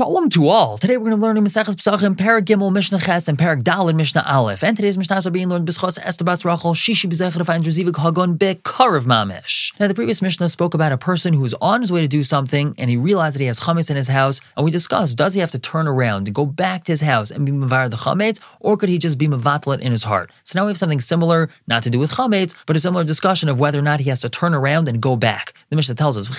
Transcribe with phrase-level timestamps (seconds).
[0.00, 0.78] Shalom to all.
[0.78, 4.24] Today we're going to learn Maseches Pesachim, Parak Gimel, Mishnah Ches, and Parak Dalid, Mishnah
[4.26, 4.64] Aleph.
[4.64, 9.04] And today's Mishnahs are being learned B'schos Estabas Rachel, Shishi B'zechar Find Rezivik Hagon Bekarav
[9.04, 9.78] Mamish.
[9.78, 12.22] Now the previous Mishnah spoke about a person who was on his way to do
[12.22, 14.40] something and he realized that he has chametz in his house.
[14.56, 17.30] And we discussed, does he have to turn around and go back to his house
[17.30, 20.30] and be mavar the chametz, or could he just be mavatlet in his heart?
[20.44, 23.50] So now we have something similar, not to do with chametz, but a similar discussion
[23.50, 25.52] of whether or not he has to turn around and go back.
[25.68, 26.34] The Mishnah tells us,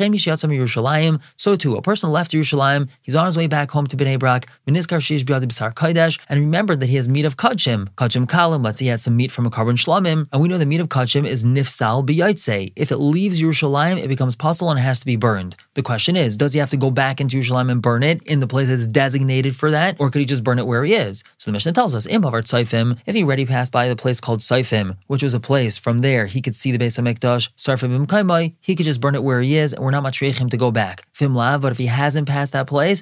[1.38, 4.48] so too, a person left Yerushalayim, he's on his way back home to Bnei Brak,
[4.66, 9.16] and remembered that he has meat of kachim, kachim kalim, let's say he had some
[9.16, 12.74] meat from a Karban shlamim, and we know the meat of kachim is nifsal b'yaitse.
[12.76, 15.56] If it leaves Yerushalayim, it becomes pasul and has to be burned.
[15.74, 18.42] The question is, does he have to go back into Yerushalayim and burn it in
[18.42, 21.24] the place that's designated for that, or could he just burn it where he is?
[21.38, 24.42] So the Mishnah tells us, Im Saifim, if he already passed by the place called
[24.42, 28.54] Saifim, which was a place from there he could see the Bais HaMikdash, Sarfim Kaimai,
[28.60, 30.72] he could just burn it where he is, and we're not matriach him to go
[30.72, 31.06] back.
[31.14, 33.02] Fim lav, but if he hasn't passed that place,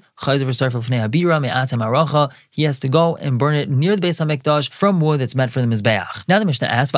[2.52, 5.52] he has to go and burn it near the Bais HaMikdash from wood that's meant
[5.52, 6.28] for the Mizbeach.
[6.28, 6.96] Now the Mishnah asks,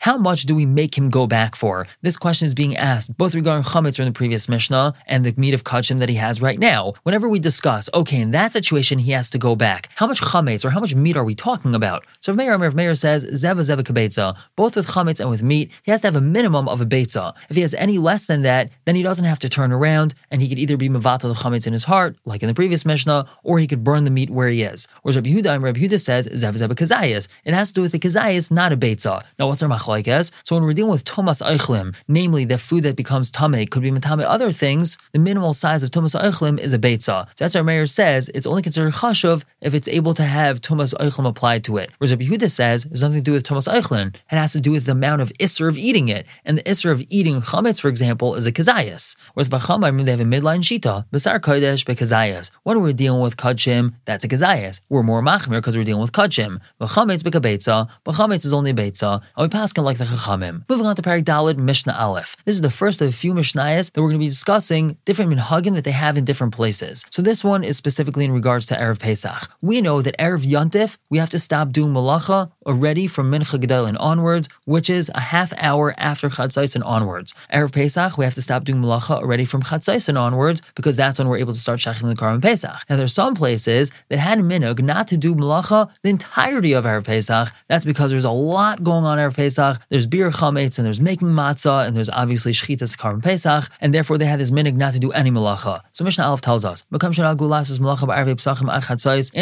[0.00, 1.86] How much do we make him go back for?
[2.00, 5.54] This question is being asked both regarding Chametz from the previous Mishnah and the meat
[5.54, 6.94] of Kachim that he has right now.
[7.02, 10.64] Whenever we discuss, okay, in that situation he has to go back, how much Chametz
[10.64, 12.04] or how much meat are we talking about?
[12.20, 15.70] So if Meir Rav Meir says, Zeva Zeva Kabetza, both with Chametz and with meat,
[15.82, 17.34] he has to have a minimum of a Betza.
[17.48, 20.42] If he has any less than that, then he doesn't have to turn around and
[20.42, 23.28] he could either be Mavata the Chametz in his heart, like in the previous Mishnah,
[23.42, 24.88] or he could burn the meat where he is.
[25.02, 27.28] Whereas Rabbi Yehuda Rabbi Yehuda says zev zev kazayas.
[27.44, 29.22] It has to do with the kazayas, not a beitza.
[29.38, 30.30] Now, what's our machlaikas?
[30.42, 33.90] So when we're dealing with tomas eichlim, namely the food that becomes tame could be
[33.90, 37.02] matame other things, the minimal size of tomas eichlim is a beitza.
[37.02, 40.94] So that's Rav Meir says it's only considered chashuv if it's able to have tomas
[40.94, 41.90] eichlim applied to it.
[41.98, 44.14] Whereas Rabbi Yehuda says there's nothing to do with tomas eichlim.
[44.14, 46.90] It has to do with the amount of isser of eating it, and the isser
[46.90, 49.16] of eating chametz, for example, is a kazayas.
[49.34, 52.50] Whereas b'chamay, they have a midline shita, basar kodesh bekazayas.
[52.62, 54.80] When we're dealing with kachim, that's a kazayas.
[54.88, 56.60] We're more machmir because we're dealing with kachim.
[56.80, 60.64] V'chametz bekabetza, v'chametz is only betza, and we pass him like the chachamim.
[60.68, 62.36] Moving on to Parak Dalid Mishnah Aleph.
[62.44, 65.32] This is the first of a few Mishnayos that we're going to be discussing different
[65.32, 67.04] minhagim that they have in different places.
[67.10, 69.50] So this one is specifically in regards to Erev Pesach.
[69.60, 73.88] We know that Erev Yontif, we have to stop doing malacha already from Mincha Gedal
[73.88, 77.34] and onwards, which is a half hour after Chatzais and onwards.
[77.52, 81.18] Erev Pesach, we have to stop doing malacha already from Chatzais and onwards because that's
[81.18, 82.76] when we're able to start shechting the Karban Pesach.
[82.88, 86.84] Now there's some places that had a minhag not to do malacha the entirety of
[86.84, 87.48] Erev Pesach.
[87.68, 89.80] That's because there's a lot going on Erev Pesach.
[89.88, 94.18] There's biur chametz and there's making matzah and there's obviously shchitas Karban Pesach, and therefore
[94.18, 95.80] they had this minhag not to do any malacha.
[95.92, 96.96] So Mishnah Aleph tells us, in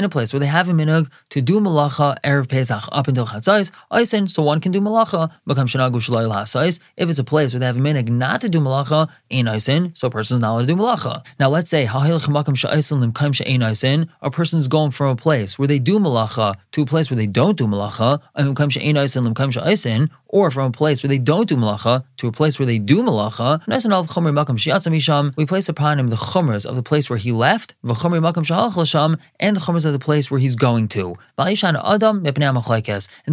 [0.04, 3.70] a place where they have a minhag to do malacha Erev Pesach up until Chatzais,
[3.90, 5.30] Eisen, so one can do malacha.
[6.98, 9.94] If it's a place where they have a minhag not to do malacha, Ein Eisen,
[9.94, 11.24] so a person's not allowed to do malacha.
[11.38, 11.88] Now let's say a
[14.30, 17.56] person's going from a place where they do malacha to a place where they don't
[17.56, 18.20] do malacha,
[20.30, 23.02] or from a place where they don't do malacha to a place where they do
[23.02, 23.60] malacha,
[25.36, 27.94] we place upon him the chumras of the place where he left, and the
[29.60, 31.16] chumras of the place where he's going to.
[31.36, 31.56] And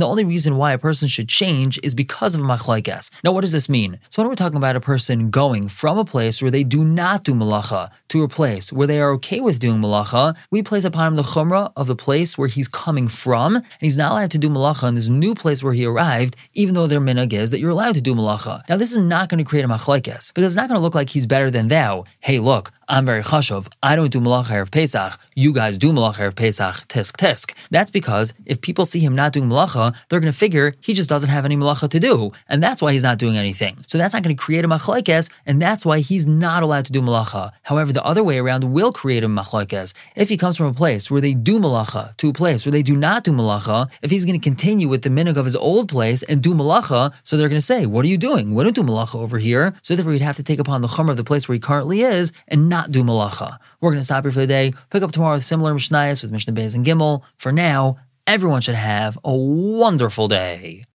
[0.02, 3.12] the only reason why a person should change is because of a machlaikas.
[3.24, 4.00] Now, what does this mean?
[4.10, 7.24] So when we're talking about a person going from a place where they do not
[7.24, 11.08] do malacha to a place where they are okay with doing malacha, we place upon
[11.08, 14.40] him the chumrah of the place where he's coming from, and he's not allowed to
[14.40, 17.60] do malacha in this new place where he arrived, even though their minhag is that
[17.60, 18.62] you're allowed to do malacha.
[18.68, 20.96] Now, this is not going to create a machlekes because it's not going to look
[20.96, 22.06] like he's better than thou.
[22.20, 23.68] Hey, look, I'm very chashuv.
[23.84, 25.20] I don't do malacha of Pesach.
[25.36, 26.88] You guys do malacha of Pesach.
[26.88, 27.54] Tisk tisk.
[27.70, 31.10] That's because if people see him not doing malacha, they're going to figure he just
[31.10, 33.78] doesn't have any malacha to do, and that's why he's not doing anything.
[33.88, 36.94] So that's not going to create a machlekes, and that's why he's not allowed to
[36.94, 37.52] do malacha.
[37.64, 39.94] However, the other way around will create a machlekes.
[40.16, 42.84] If he comes from a place where they do malacha to a place where they
[42.84, 45.90] do not do malacha, if he's going to continue with the minhag of his old
[45.90, 48.56] place and do malacha, so they're going to say, "What are you doing?
[48.56, 51.12] We don't do malacha over here." So therefore, he'd have to take upon the chumrah
[51.12, 53.58] of the place where he currently is and not do malacha.
[53.82, 54.74] We're going to stop here for the day.
[54.92, 57.22] Pick up tomorrow with similar mishnayos with Mishnah Beis and Gimel.
[57.38, 57.98] For now,
[58.28, 60.86] everyone should have a wonderful day.